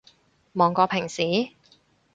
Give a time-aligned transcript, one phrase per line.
[0.53, 1.51] 忙過平時？